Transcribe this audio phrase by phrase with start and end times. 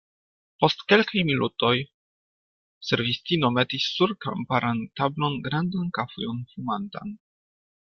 [0.61, 1.73] Post kelkaj minutoj,
[2.87, 7.17] servistino metis sur kamparan tablon grandan kafujon fumantan.